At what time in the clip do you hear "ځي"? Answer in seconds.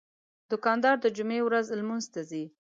2.29-2.43